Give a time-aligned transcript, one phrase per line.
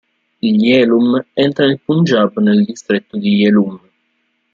[0.47, 3.79] Il Jhelum entra nel Punjab nel distretto di Jhelum.